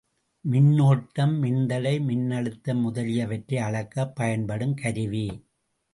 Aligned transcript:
மின்னோட்டம், 0.45 1.35
மின்தடை, 1.41 1.93
மின்னழுத்தம் 1.99 2.81
முதலியவற்றை 2.81 3.59
அளக்கப் 3.59 4.15
பயன்படுங் 4.15 4.73
கருவி. 4.73 5.27